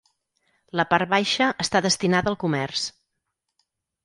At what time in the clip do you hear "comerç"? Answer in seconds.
2.45-2.89